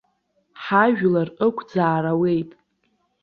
Ҳажәлар 0.63 1.29
ықәӡаар 1.47 2.05
ауеит. 2.11 2.51